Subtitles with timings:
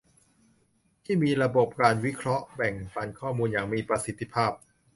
[1.05, 4.51] ที่มีระบบการวิเคราะห์แบ่งปันข้อมูลอย่างมีประสิทธิภาพ